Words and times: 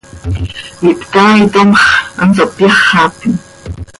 Ihptaaitom 0.89 1.69
x, 1.83 1.85
hanso 2.17 2.43
hpyáxapim. 2.51 3.33